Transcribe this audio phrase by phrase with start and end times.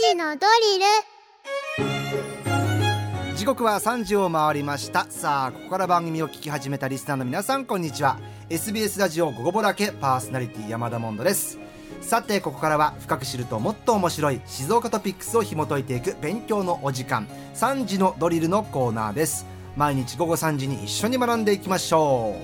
[0.00, 0.78] 時のドリ
[3.28, 3.36] ル。
[3.36, 5.06] 時刻は3時を回りました。
[5.10, 8.18] さあここから番組を聞き始めたリスナーの皆さんこんにちは。
[8.48, 11.58] SBS ラジオ午後ぼらけパーソナリティ山田モンドです。
[12.00, 19.46] さてここからは深く知るともっと面白い静岡トピックスを紐解いていく勉強のお時間3時のドリルのコーナーです。
[19.76, 22.36] 毎日午後3時に一緒に学んでいきましょ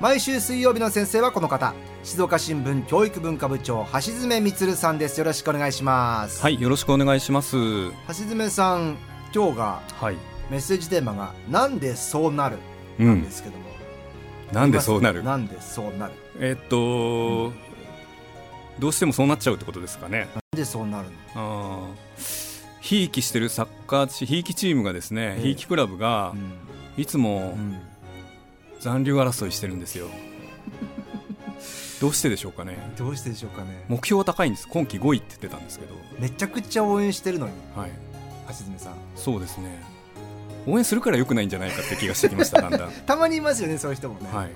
[0.00, 0.02] う。
[0.02, 1.74] 毎週水曜日の先生はこの方。
[2.06, 5.18] 静岡新聞教育文化部長橋爪充さんです。
[5.18, 6.40] よろしくお願いします。
[6.40, 7.56] はいよろしくお願いします。
[7.90, 8.96] 橋爪さん
[9.34, 10.16] 今日がはい。
[10.48, 12.58] メッセージテーマがなんでそうなる？
[13.00, 13.64] なんですけども、
[14.50, 15.24] うん、なんでそうなる？
[15.24, 16.12] なんでそうなる？
[16.38, 17.52] えっと、うん、
[18.78, 20.28] どうしてもそうなっちゃうってことですかね。
[20.32, 21.88] なんでそうなるの？
[21.88, 22.22] あ
[22.80, 26.34] ひいきしてるサッカーチひいきチームがですねひいきクラブが、
[26.96, 27.58] いつも
[28.78, 30.06] 残留争いしてるんですよ
[32.00, 32.76] どうしてでしょうかね。
[32.98, 33.84] どうしてでしょうかね。
[33.88, 34.68] 目標は高いんです。
[34.68, 35.94] 今季5位って言ってたんですけど。
[36.18, 37.52] めちゃくちゃ応援してるのに。
[37.74, 37.90] はい。
[38.48, 38.94] 橋爪さん。
[39.14, 39.82] そうですね。
[40.66, 42.92] 応援するからよくないんじゃないかって気がしてきました だんだん。
[43.06, 44.28] たまにいますよねそういう人もね。
[44.32, 44.50] はい。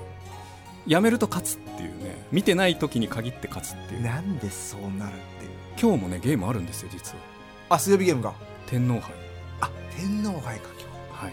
[0.86, 2.26] やめると勝つっていうね。
[2.32, 4.02] 見てない時に限って勝つっていう。
[4.02, 5.50] なんでそうなるっていう。
[5.80, 7.16] 今日もねゲームあるんですよ実は。
[7.70, 8.34] あ水曜日ゲームが。
[8.66, 9.14] 天皇杯。
[9.60, 11.24] あ天皇杯か今日。
[11.24, 11.32] はい。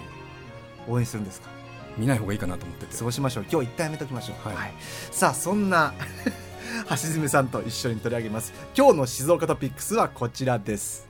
[0.88, 1.57] 応援するんですか
[1.98, 2.96] 見ない方がいいかなと思ってて。
[2.96, 3.46] そうしましょう。
[3.52, 4.74] 今日一旦やめときましょう、はい、はい、
[5.12, 5.94] さあそんな
[6.90, 8.54] 橋爪さんと一緒に取り上げます。
[8.76, 11.08] 今日の静岡トピックスはこちらです。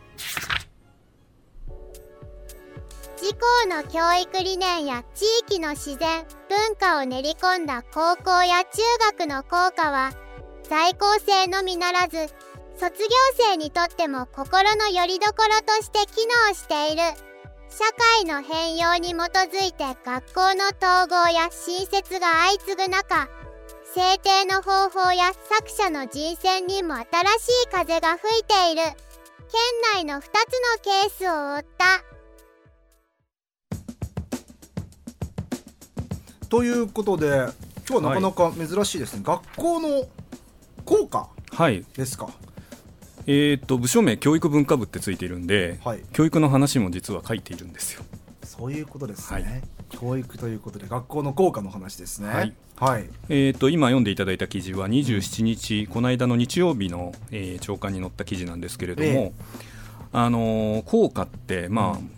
[3.19, 8.81] 自校の教育理念や地域の自然文化を練り込んだ高校や中
[9.17, 10.13] 学の校歌は
[10.69, 12.17] 在校生のみならず
[12.77, 15.31] 卒業生にとっても心の拠り所
[15.65, 17.01] として機能している
[17.69, 17.83] 社
[18.19, 23.29] 会の変容に基づいて学校の統合や新設が相次ぐ中
[23.93, 28.81] 制定の方法や作者の人選にも新しい風が吹いている。
[29.49, 29.61] 県
[29.93, 30.31] 内の2つの
[30.81, 32.03] ケースを追った。
[36.49, 37.47] ということで
[37.89, 40.07] 今日はなかなか珍しいですね、はい、学校の
[40.85, 41.29] 校歌
[41.95, 42.46] ですか、はい
[43.27, 48.03] えーと、部署名教育文化部ってついているんで、はい、教育の話も実は書いているんですよ。
[48.43, 52.29] そういうことですね、はい、教育ということで学校の校歌の話ですね。
[52.29, 59.31] はい、はい、えーと、今読んでいただいた記事は27日、うん、この間の日曜日の、えー、朝刊に載った記事なんですけれども、えー、
[60.13, 62.16] あのー、校歌ってまあ、うん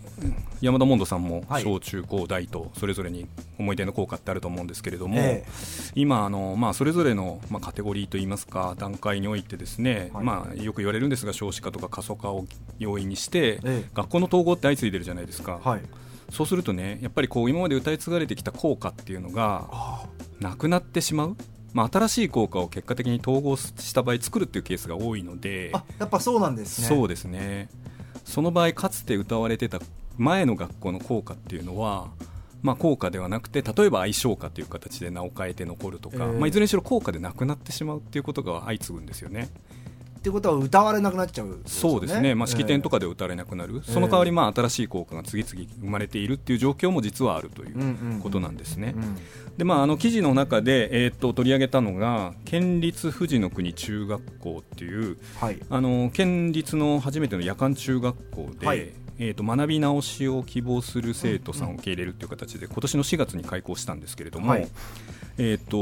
[0.60, 3.26] 山田モンドさんも小中高大とそれぞれに
[3.58, 12.46] 思い出の効果ってあると思うんですけれども、えー、今あの、まあ、それぞれの、まあ、カテゴリーといいますか段階においてですね、はい、まあ、よく言われるんですが少子化とか過疎化を
[12.78, 15.60] 要因にして、えー、学校の統合って相次いでるじゃないですか。
[15.62, 15.80] はい。
[16.30, 19.68] そうするとねやっぱりこう今まで歌い継がれてきた効果っていうのが
[20.38, 21.36] なくなってしまう、
[21.72, 27.68] まあ、新しい効果を結果的に統合した場合作るっていうケースが多いのであやっぱそうなんですねそうですね
[28.24, 29.80] その場合かつて歌われてた
[30.20, 32.08] 前の学校の校歌っていうのは、
[32.62, 39.48] まあ、校歌ではなくて例えば愛称歌という形で名を変えて残るとか、えー、まあ、いずれにしろ校歌でなくなってしまうっていうことが相次ぐんですよね。
[40.18, 48.94] ってことは歌われなくなっちゃう、ね、そうですね、まあ、式典とかで歌われなくなる、えー、その代わりまあ新しい効果が次々生まれているっていう状況も実はあるということなんですね。
[49.56, 58.92] でまあ、あの記事の中で、えー、っと取り上げたのが県立富士の国中学校っていう、はい、あの県立の初めての夜間中学校で、はい
[59.22, 64.66] えーと、学び直しを希望する生徒さんを受け入れるという形で、今年の4月に開校したんですけれども、はい、
[65.36, 65.76] えーと、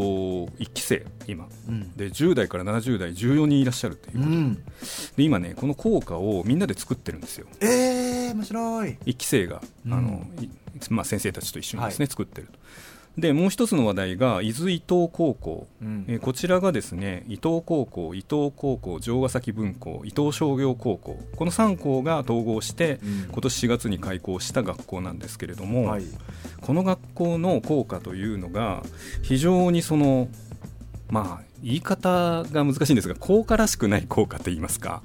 [0.59, 4.37] 1期生、今、うん、で10代から70代14人いらっしゃるということで。
[4.37, 4.63] うん、で
[5.23, 7.47] 今ね、この校歌をみんなで作ってるんですよ。
[7.61, 8.99] えー、面白い。
[9.07, 10.27] 1期生が、あの
[10.91, 12.59] まあ、先生たちと一緒にですね、はい、作ってると。
[13.19, 21.19] でもう一つの話題が伊豆伊東高校、うん、えー、こちらがですね伊東高校伊東高校城ヶ崎分校伊東商業高校。
[21.35, 26.05] この3校が統合して、うん、今年4月に開校した学校なんですけれども、はい、
[26.61, 28.85] この学校の校歌というのが
[29.23, 30.29] 非常にその
[31.11, 35.03] まあ言い方が難しいんですが効果らしくない効果と言いますか。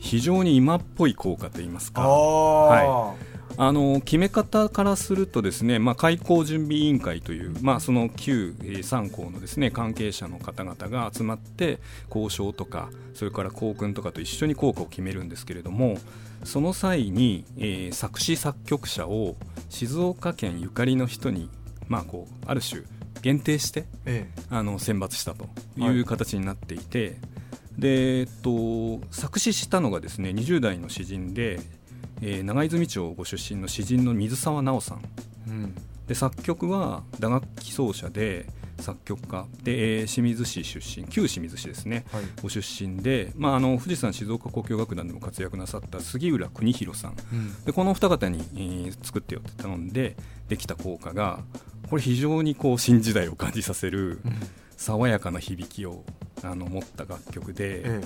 [0.00, 2.02] 非常に今っぽい効果と言いますか。
[2.02, 15.98] はいあの決め方からするとですね、まあ、開校準備委員会という、まあ、その旧3校のですね関係者の方々が集まって交渉とかそれから校訓とかと一緒に効果を決めるんですけれども
[16.44, 19.36] その際に、えー、作詞作曲者を
[19.70, 21.50] 静岡県ゆかりの人に、
[21.88, 22.82] まあ、こうある種
[23.22, 27.16] 限定して、ええ、あの選抜したという形になっていて、はい、
[27.78, 31.58] でえっと、作詞したのがですね20代の詩人で
[32.20, 35.02] えー、長泉町ご出身の詩人の水沢直さん、
[35.48, 35.74] うん、
[36.06, 38.46] で作曲は打楽器奏者で
[38.80, 39.46] 作曲家。
[39.62, 41.06] で、えー清水市出身。
[41.08, 42.22] 旧清水市ですね、はい。
[42.42, 47.16] ご出身で、まあ、あの富士山静岡交響楽団でも活躍なさった杉浦邦弘さん。
[47.32, 47.64] うん。
[47.64, 50.16] でこのお二方に、えー作ってよって頼んで
[50.48, 51.40] できた効果が
[51.90, 54.20] これ非常にこう新時代を感じさせる
[54.78, 56.04] 爽やかな響きを
[56.42, 58.00] あの持った楽曲で、え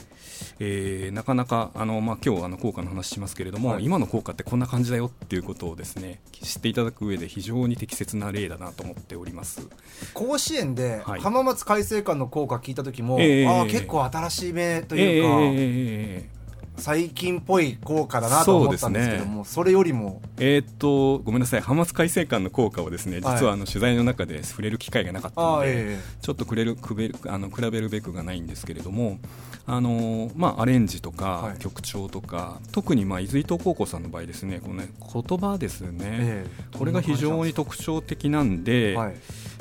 [0.59, 1.09] え。
[1.11, 3.85] ーなかなかあの、まあ、今日あの効果の話しますけれども、はい。
[3.85, 9.69] 今の効果ってこんな感じだよっていうことをですね知っていただく上で非常に適切な例だなと思っております。
[10.15, 11.21] 甲子園ではい。
[11.21, 13.47] 浜松開誠館の効果聞いた時も、ええ。
[13.47, 16.42] ああ結構新しい目というか、えー
[16.77, 20.23] 最近っぽい効果だなと思ったんですけどもそれよりも。
[20.39, 21.61] えーっとごめんなさい。
[21.61, 23.45] 浜松開誠館の効果をですね実はい。
[23.45, 29.19] はあの取材の中で触れる機会がなかったあので、あえちょっとくれるくべるあの比べるべくがないんですけれども、
[29.67, 31.59] あのーまあ、アレンジとか、はい。
[31.59, 36.77] 曲調とか特にまあ伊豆伊東高校さんの場合ですねこのね言葉ですね、ええ。
[36.79, 39.15] これが非常に特徴的なんで、はい。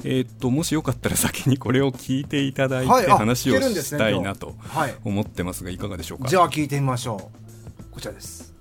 [0.04, 3.08] えーっともしよかったら先にこれを聞いていただいてはい。
[3.08, 4.96] あ話をしたいなとはい。
[5.04, 6.28] 思ってますがいかがでしょうか？
[6.28, 7.32] じゃあ聞いてみましょ
[7.80, 7.84] う。
[7.92, 8.54] こちらです。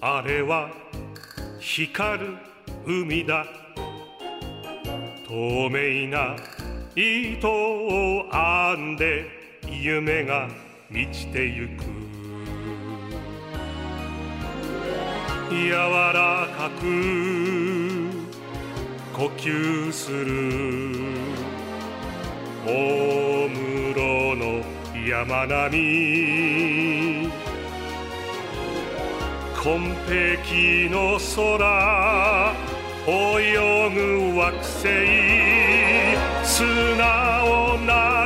[0.00, 0.70] あれは
[1.58, 2.36] 光る
[2.86, 3.44] 海だ。
[5.26, 6.36] 透明な
[6.94, 9.26] 糸を編んで
[9.68, 10.48] 夢が
[10.88, 11.95] 満ちてゆく。
[15.64, 15.70] 柔
[16.12, 16.82] らかく
[19.12, 20.26] 呼吸する
[22.66, 24.62] 大室の
[25.08, 27.30] 山並み。
[29.54, 32.54] 紺碧の空
[33.08, 33.10] 泳
[33.90, 34.88] ぐ惑星。
[36.44, 38.25] 砂を撫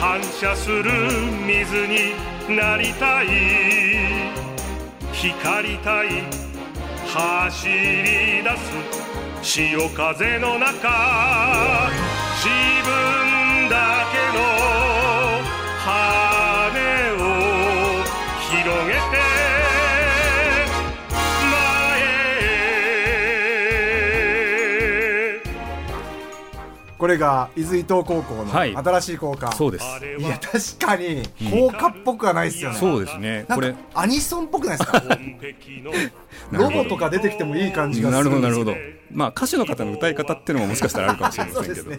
[0.00, 0.90] 反射する
[1.46, 2.14] 水に
[2.56, 3.26] なりたい。
[5.12, 6.24] 光りたい。
[7.06, 8.56] 走り出
[9.42, 9.60] す。
[9.60, 10.88] 潮風の中。
[12.38, 12.48] 自
[12.82, 14.69] 分だけの
[27.00, 28.76] これが伊豆伊東高校のはい。
[28.76, 29.84] 新しい効果、そうです。
[30.18, 31.22] いや確かに。
[31.50, 33.46] 効果っぽくはないですよね、そうですね。
[33.48, 33.74] これ。
[33.94, 35.02] アニソンっぽくないですか？
[36.52, 39.16] ロボとか出てきてもいい感じがすなるるんですよほどなるほど。
[39.16, 41.98] まあ歌手の方の歌い方っていうのももしかしたらあるかもしれませんけど、ね。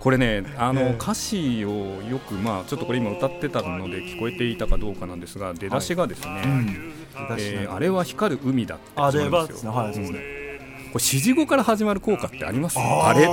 [0.00, 0.96] これねあの、ええ。
[0.98, 1.70] 歌詞を
[2.10, 6.42] よくまあちょっとこれ今歌ってたので聞こえていたかどうかなんですが出だしがですね、
[7.38, 10.18] えーあれは光る海だってあれは始まるんですよはいそうですね。
[10.92, 12.78] これ指示語から始まる効果ってあります？
[12.78, 13.26] あれ？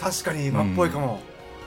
[0.00, 1.20] 確かに今っぽいかも、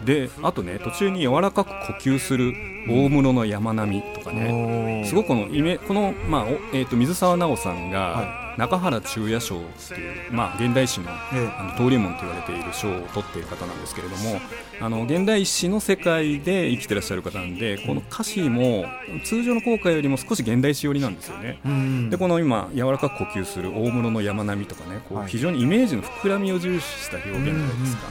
[0.06, 2.54] であとね途中に柔らかく呼吸する
[2.89, 11.50] 大室の山並みとかね、すごくこのイメこの、まあおえー、と水沢直さんが、は中原中也賞っていう、まあ、現代史の,、ええ。
[11.57, 14.39] あの登竜門と言われている賞を取っている方なんですけれども
[14.80, 18.86] あの現代史の世界で生きてらっしゃる方なんでこの歌詞も
[19.25, 21.59] 通常の効果よりも少し現代史寄りなんですよね。
[21.65, 22.09] うん。
[22.09, 25.27] でこの今柔らかく呼吸する大室の山並みとかねこうはい。
[25.30, 28.03] 非常にイメージの膨らみを重視した表現じゃないですか、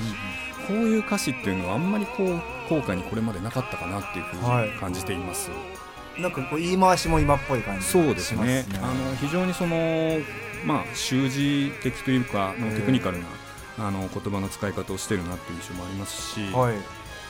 [0.69, 4.69] こういう歌詞っていうのはあんまりこう効果にこれまでなかったかなっていうふうはい。
[4.69, 5.51] に感じています、
[6.21, 8.65] なんかこう言い回しも今っぽい感じそうですね。
[8.83, 10.19] あの非常にその
[10.65, 13.25] まあ習字的というかのええテクニカルな、
[13.79, 16.75] あの言葉の使い方をしてるなっていう印象もありますし、はい。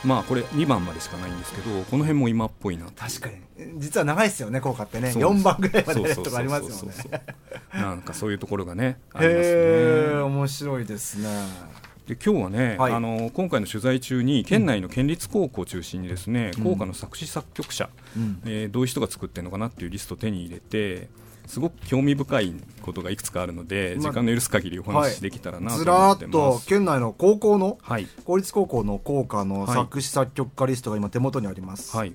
[0.04, 3.36] まあこれ2番までしかないんですけどこの辺も今っぽいな確かに。
[3.78, 5.12] 実は長いですよね効果ってね。
[5.12, 5.42] そうです。
[5.42, 7.22] 4番ぐらいまでそうそうとかありますよね。
[7.74, 10.20] なんかそういうところがねありますね。
[10.22, 11.28] 面白いですね
[12.10, 12.92] で今日はね、はい。
[12.92, 16.64] あの今回の取材中に県内の県立高校を中心にですね、うん。
[16.64, 18.42] 校歌の作詞作曲者、うん。
[18.44, 21.08] えーどういう人が作ってるのかなっていうリストを手に入れて
[21.46, 26.66] すごく興味深いことがいくつかあるので、まあ時間の許す限りお話しできたらなと思ってまっとす。
[26.66, 28.08] 県内の高校のはい。
[28.24, 32.14] 公立高校の校歌のはい作詞作曲家リストが今手元にあります、はい、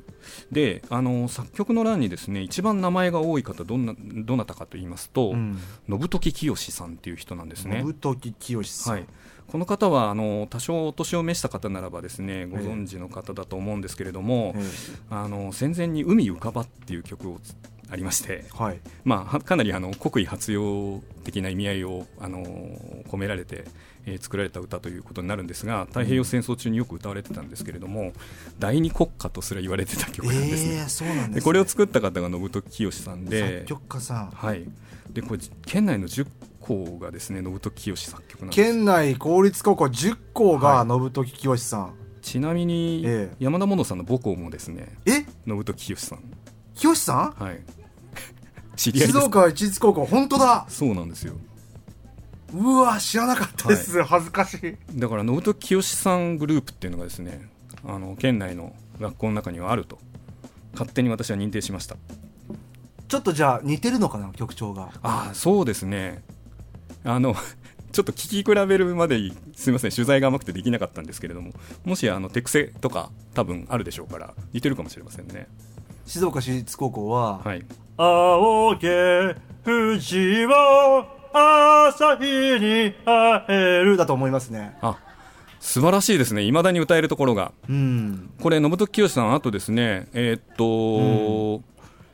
[0.52, 5.58] であの作曲の欄にですね一番名前が多い方どんなどなたかと言いますと、うん。
[5.88, 7.80] 信時清さんっていう人なんですね。
[7.82, 9.06] 信時清さん、はい、
[9.48, 14.62] この方はあの多少お年を召した方ならばですねご存知の方だと思うんですけれども、え
[15.10, 18.80] あの戦前に「海浮かば」っていう曲を、えありまして、はい。
[19.04, 22.44] まあ、はかなりあの国威発揚的な意味合いを、あの
[23.10, 23.66] 込められて、
[24.06, 28.14] えー作られた歌ということになるんですが太平洋戦争中によく歌われてたんですけれども
[28.60, 30.76] 第二国歌とすら言われてた曲なんですね。
[30.76, 34.30] ええそうなんです、ね、でこれを作った方が信時清さんで作曲家さん。
[34.30, 34.68] はい、
[35.12, 36.28] でこれ県内の10
[36.66, 38.56] 校がですね信時清作曲なんです。
[38.56, 43.36] 県内公立高校10校がは信時清さん、ちなみに、ええ。
[43.40, 45.26] 山田モノさんの母校もですねえ？
[45.46, 46.20] 信時清さん。
[46.74, 47.44] 清さん？
[47.44, 47.62] はい。
[48.76, 50.66] 知り合い静岡市立高校本当だ。
[50.68, 51.36] そうなんですよ。
[52.54, 55.00] うわ知らなかったです、恥ずかしい。
[55.00, 57.50] だから信時清さんグループっていうのがですね
[57.86, 60.00] あの県内の学校の中にはあると。
[60.74, 61.96] 勝手に私は認定しました。
[63.08, 64.90] ちょっとじゃあ似てるのかな曲調が。
[65.04, 66.24] ああそうですね
[67.06, 67.36] あの
[67.92, 71.54] ちょっと聞き比べるまでにすみません取材が甘くてできなかったんですけれども
[71.86, 75.48] もしあの手癖とか多分あるでしょうから似てるかもしれませんね。
[76.06, 77.66] 静岡市立高校は、はい。
[77.98, 82.26] 青け富士は朝日
[82.60, 84.78] に会えるだと思いますね。
[84.82, 84.98] あ
[85.60, 86.44] 素晴らしいですね。
[86.44, 87.52] いまだに歌えるところが。
[87.68, 88.30] うん。
[88.40, 91.64] これ信時清さんあとですねえーっと、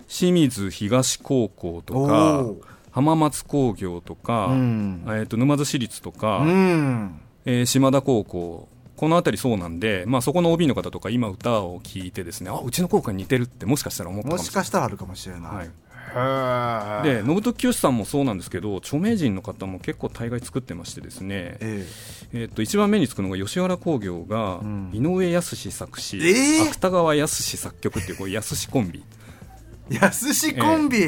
[0.07, 2.45] 清水東高校とか
[2.91, 5.03] 浜松工業とか、うん。
[5.07, 7.21] えーっと沼津市立とか、うん。
[7.45, 8.69] えー島田高校
[9.01, 15.69] この辺りそうなんで、まあ、そこの OB の方とか今歌を聞いてですねあうちの高校に似てるってもしかしたら思ったかもしかしたらあるかもしれない、
[16.13, 21.87] はい、へで信時清さんもそうなんですけど著名人の方も結構大概作ってましてですね、え
[22.33, 22.45] え。
[22.45, 24.91] ー、と一番目につくのが吉原工業がうん。
[24.93, 29.03] 井上康作詞、えー芥川康作曲っていうこう康コンビ。
[29.89, 30.99] え安しコンビ、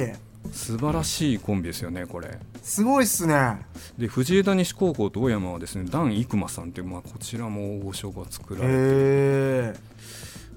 [0.51, 2.39] 素晴らしいコンビですよねこれ。
[2.61, 3.65] すごいっすね。
[3.97, 9.79] で藤枝西高校と大山はですね段生馬さんっていう、まあ、こちらも大御所が作られて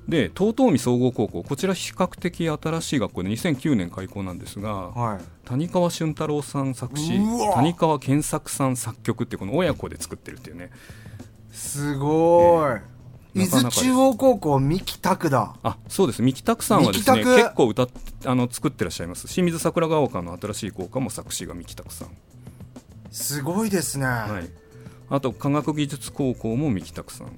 [0.09, 5.19] で東東美総合高校こちら比較的新しい学校で2009年開校なんですがはい。
[5.45, 7.19] 谷川俊太郎さん作詞
[7.55, 10.71] 谷川健作さん作曲っていうこの親子で作ってるっていうね。
[11.52, 12.81] すごい、
[13.71, 15.55] 中央高校三木拓だ。
[15.62, 16.23] あそうです。
[16.23, 17.88] 三木拓さんはですね結構歌っ
[18.25, 19.28] あの作ってらっしゃいます。
[19.28, 22.09] 清水桜ヶ丘の新しい校歌も作詞が三木拓さん、
[23.11, 24.50] すごいですね、はい、
[25.11, 27.26] あと科学技術高校も三木拓さん。
[27.26, 27.33] こ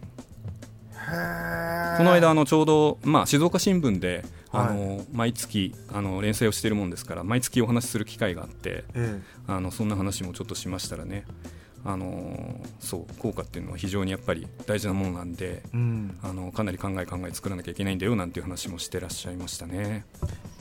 [2.05, 4.77] の間あのちょうど、まあ、静岡新聞であはい。
[4.77, 9.21] の、毎月あの連載をしているもんですから毎月お話しする機会があってえ。
[9.47, 11.25] あのそんな話もちょっとしましたらね
[11.91, 20.05] あのそう効果っていうのは非常にやっぱり大事なものなんでえうん、あのかなり考え考え作らなきゃいけないんだよなんていう話もしてらっしゃいましたね。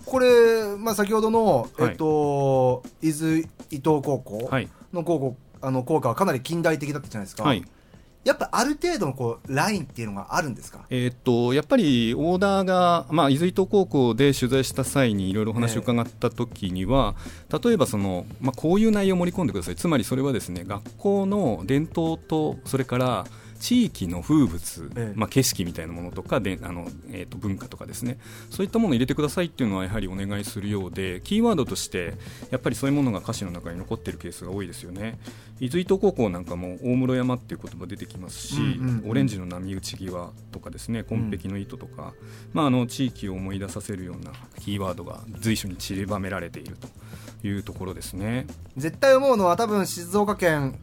[0.05, 1.89] これ、まあ、先ほどの、はい。
[1.89, 7.65] えっと、伊豆伊東高校はい、の高校あの効果はかなり近代的だったじゃないですか、はい
[8.23, 10.85] やっぱある程度のこうラインっていうのがあるんですか？
[10.89, 17.15] えーっとやっぱりオーダーが、まあ、伊豆伊東高校で取材した際にいろいろお話を伺った時には、
[17.63, 19.75] 例えばその、まあ、こういう内容を盛り込んでください。
[19.77, 23.25] つまりそれはですね学校の伝統とそれから
[23.59, 25.13] 地域の風物、ええ。
[25.15, 28.17] まあ、景色みたいなものとかであの、えーっと文化とかですね。
[28.49, 32.13] そういったものを入れてくださいっていうのはやはりお願いするようでキーワードとして
[32.51, 35.17] やっぱりそういうものが歌詞の中に残っているケースが多いですよね。
[35.59, 39.09] 伊豆伊東高校なんかも大室山っていう言葉出てきますし、うんうんうん。
[39.09, 42.13] オレンジの波打ち際とかですね紺碧の糸とか、
[42.53, 48.45] まあ、あの地域を思い出させるようなキーワードが随所に散りばめられているというところですね。
[48.75, 50.77] 絶対思うのは多分静岡県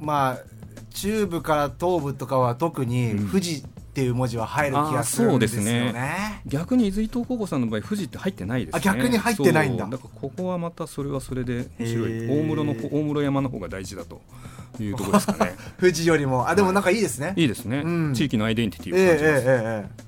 [0.00, 0.55] まあ
[0.96, 3.28] 中部から東部とかは特にうん。
[3.28, 3.62] 富士っ
[3.96, 8.78] ていう文字は入る気がするんですよね,、うです逆に伊豆伊東高校さんの場合富士って入ってないですね。
[8.78, 9.86] あ逆に入ってないんだ。
[9.86, 12.28] だからここはまたそれはそれで面白い。
[12.28, 14.20] 大室の方大室山の方が大事だと
[14.78, 15.54] いうところですかね。
[15.80, 16.46] 富士よりも。
[16.46, 18.14] あでもなんかいいですね、いいですね、うん。
[18.14, 20.06] 地域のアイデンティティええを感じます、ええ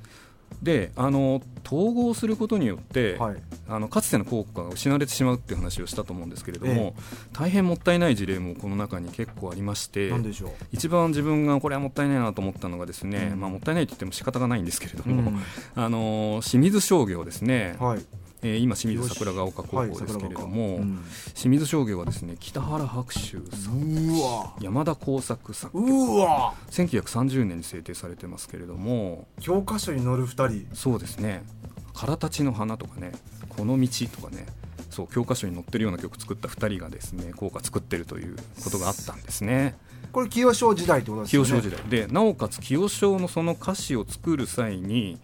[0.62, 3.36] であの統合することによって、ええはい
[3.68, 10.50] あのかつての効果が失われてしまうっていう話をしたと思うんですけれども、え大変もったいない事例もこの中に結構ありましてなんでしょう？
[10.72, 13.40] 一番自分がこれはもったいないなと思ったのがですね、うん。
[13.40, 15.42] まあ、もったいないと言っても仕方がないんですけれども、うん。
[15.74, 18.04] あの清水商業ですね、はい
[18.42, 21.04] えー今清水桜ヶ丘高校ですけれども、はいうん。
[21.34, 23.18] 清水商業はですね北原白秋
[23.56, 24.14] さん
[24.60, 26.54] 山田耕作作曲うわ。
[26.70, 29.26] 1930年に制定されてますけれども。
[29.40, 30.66] 教科書に載る二人。
[30.72, 31.42] そうですね
[31.94, 33.12] 「からたちの花」とかね
[33.48, 34.46] 「この道」とかね。
[34.90, 39.76] そう教科書に載ってるような曲作った2人がですね効果作ってるということがあったんですね。
[40.10, 41.48] これ清少時代ってことですよね。
[41.48, 41.88] 清少時代。
[41.88, 45.18] でなおかつ清少のその歌詞を作る際に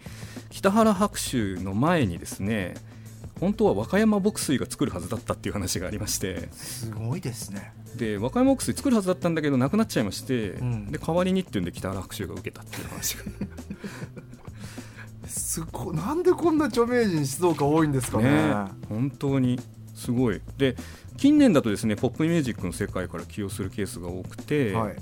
[0.49, 2.75] 北原白秋の前にですね
[3.39, 6.49] 本当は和歌山牧水が作るはずだったっていう話がありまして。
[6.51, 7.73] すごいですね。
[7.95, 10.91] で和歌山牧水作るはずだったんだけどなくなっちゃいまして、ん。
[10.91, 13.23] で代わりにっていうんで北原白秋が受けたっていう話が。
[15.27, 15.95] すごい。
[15.95, 18.29] なんでこんな著名人静岡多いんですかね。
[18.29, 18.53] ね。
[18.87, 19.59] 本当に
[19.93, 20.41] すごい。
[20.57, 20.75] で
[21.17, 24.95] 近年だとですねポップミュージックの世界から起用するケースが多くて、はい、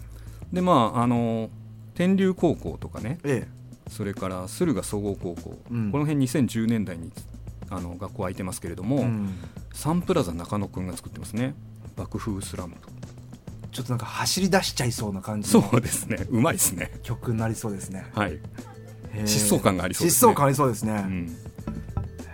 [0.52, 1.50] でまああの
[1.96, 7.12] 天竜高校とかね、ええ、それから駿河総合高校、うん、この辺2010年代に
[7.76, 9.34] あの学校空いてますけれども、うん、
[9.74, 11.56] サンプラザ中野くんが作ってますね。
[11.96, 12.78] 爆風スランプ
[13.72, 16.28] ちょっとなんか走り出しちゃいそうな感じそうですね。
[16.30, 16.92] うまいですね。
[17.02, 18.06] 曲になりそうですね。
[18.14, 18.40] はい。
[19.14, 20.32] 疾走感がありそうですね。
[20.32, 21.38] 疾走感ありそうですね、うん。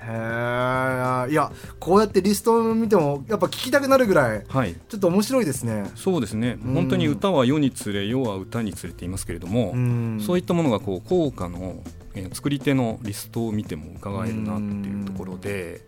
[0.02, 5.90] へえいやこうやってリストを見てもやっぱ聞きたくなるぐらい、はい、ちょっと面白いですね。
[5.96, 11.84] そうですね、うん、本当に歌は世につれ世は歌につれていますけれども、うん、そういったものがこう効果の、
[12.20, 15.82] えー、作り手のリストを見ても伺えるなっていうところで、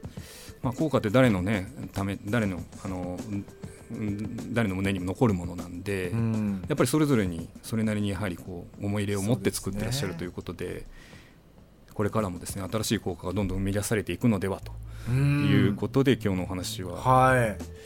[0.61, 3.19] まあ、効果って誰のねため誰のあの
[4.53, 6.11] 誰の胸にも残るものなんで、
[6.69, 10.85] やっぱりそれぞれにそれなりにやはりこう思い入れを持って作ってらっしゃるということで。
[11.93, 14.71] これからもですね新しい効果がどんどん生み出されていくのではと
[15.09, 17.01] いうことで今日のお話は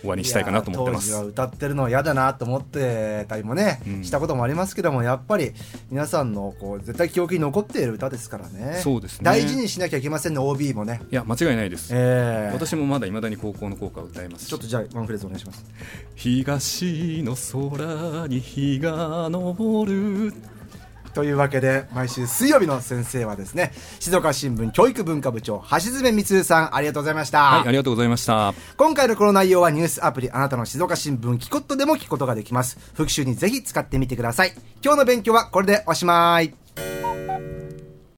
[0.01, 5.53] 終わりにしたいかなと思ってます、はい、当時は歌ってるのは嫌だなと思ってたりもね、うん、したこともありますけどもやっぱり
[5.89, 8.79] 皆さんのこう絶対記憶に残っている歌ですからね。
[8.83, 9.25] そうですね。
[9.25, 11.01] 大事にしなきゃいけませんね OB もね。
[11.11, 14.47] いや間違いないです、えー、私もまだいまだに高校の校歌を歌います。
[14.47, 15.65] ちょっとじゃあワンフレーズお願いします。
[16.15, 20.33] 東の空に日が昇る
[21.15, 27.39] というわけで毎週水曜日の先生はですね静岡新聞教育文化部長橋爪充さんありがとうございました。
[27.39, 28.53] はいありがとうございました。
[28.75, 32.77] 今回のこの内容はニュースアプリあなたの静岡新聞キコットでも聞くことができます。
[32.93, 34.53] 復習にぜひ使ってみてください。
[34.83, 36.53] 今日の勉強はこれでおしまい